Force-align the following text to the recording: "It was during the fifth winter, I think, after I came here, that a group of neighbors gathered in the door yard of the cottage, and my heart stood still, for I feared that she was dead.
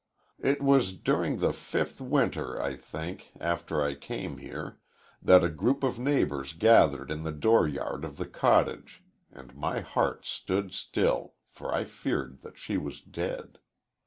"It 0.39 0.63
was 0.63 0.93
during 0.93 1.37
the 1.37 1.53
fifth 1.53 2.01
winter, 2.01 2.59
I 2.59 2.75
think, 2.75 3.33
after 3.39 3.83
I 3.83 3.93
came 3.93 4.39
here, 4.39 4.79
that 5.21 5.43
a 5.43 5.47
group 5.47 5.83
of 5.83 5.99
neighbors 5.99 6.53
gathered 6.53 7.11
in 7.11 7.21
the 7.21 7.31
door 7.31 7.67
yard 7.67 8.03
of 8.03 8.17
the 8.17 8.25
cottage, 8.25 9.03
and 9.31 9.53
my 9.55 9.81
heart 9.81 10.25
stood 10.25 10.73
still, 10.73 11.35
for 11.51 11.71
I 11.71 11.83
feared 11.83 12.41
that 12.41 12.57
she 12.57 12.77
was 12.79 12.99
dead. 12.99 13.59